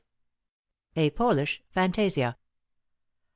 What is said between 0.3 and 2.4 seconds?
* *A POLISH FANTASIA.